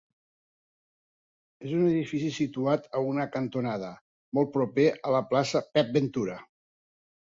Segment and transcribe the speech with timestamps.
[1.65, 3.95] És un edifici situat en una cantonada,
[4.41, 6.45] molt proper a la plaça Pep Ventura.